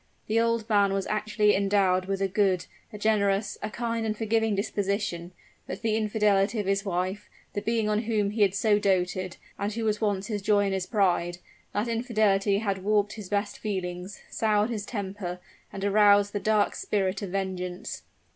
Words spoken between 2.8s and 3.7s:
a generous, a